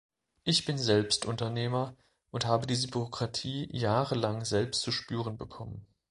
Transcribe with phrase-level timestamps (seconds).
[0.45, 1.95] Ich bin selbst Unternehmer
[2.31, 5.85] und habe diese Bürokratie jahrelang selbst zu spüren bekommen.